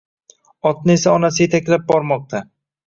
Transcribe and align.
Otni 0.71 0.95
esa 1.01 1.13
onasi 1.19 1.47
etaklab 1.49 1.87
bormoqda 1.95 2.45